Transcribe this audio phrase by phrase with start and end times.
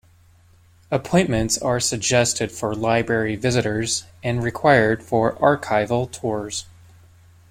[0.89, 6.65] Appointments are suggested for library visitors and required for archival tours.